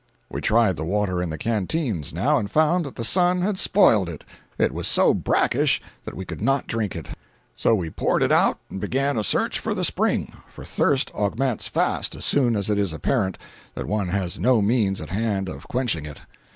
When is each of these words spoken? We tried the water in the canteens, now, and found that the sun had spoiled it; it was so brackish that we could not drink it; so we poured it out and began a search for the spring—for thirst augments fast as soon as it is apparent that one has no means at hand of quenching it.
We 0.31 0.41
tried 0.41 0.77
the 0.77 0.83
water 0.83 1.21
in 1.21 1.29
the 1.29 1.37
canteens, 1.37 2.11
now, 2.11 2.39
and 2.39 2.49
found 2.49 2.85
that 2.85 2.95
the 2.95 3.03
sun 3.03 3.43
had 3.43 3.59
spoiled 3.59 4.09
it; 4.09 4.23
it 4.57 4.71
was 4.71 4.87
so 4.87 5.13
brackish 5.13 5.79
that 6.05 6.15
we 6.15 6.25
could 6.25 6.41
not 6.41 6.65
drink 6.65 6.95
it; 6.95 7.09
so 7.55 7.75
we 7.75 7.91
poured 7.91 8.23
it 8.23 8.31
out 8.31 8.57
and 8.71 8.81
began 8.81 9.15
a 9.19 9.23
search 9.23 9.59
for 9.59 9.75
the 9.75 9.83
spring—for 9.83 10.65
thirst 10.65 11.11
augments 11.13 11.67
fast 11.67 12.15
as 12.15 12.25
soon 12.25 12.55
as 12.55 12.67
it 12.67 12.79
is 12.79 12.93
apparent 12.93 13.37
that 13.75 13.85
one 13.85 14.07
has 14.07 14.39
no 14.39 14.59
means 14.59 15.01
at 15.01 15.09
hand 15.11 15.47
of 15.47 15.67
quenching 15.67 16.07
it. 16.07 16.21